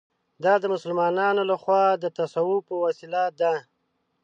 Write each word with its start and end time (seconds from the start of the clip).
دا 0.43 0.53
د 0.61 0.65
مسلمانانو 0.73 1.41
له 1.51 1.55
خوا 1.61 1.83
د 2.03 2.05
تصوف 2.17 2.59
په 2.69 2.75
وسیله 2.85 3.23
ده. 3.39 3.53